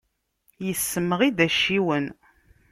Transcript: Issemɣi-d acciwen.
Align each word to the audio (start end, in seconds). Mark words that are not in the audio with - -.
Issemɣi-d 0.69 1.37
acciwen. 1.45 2.05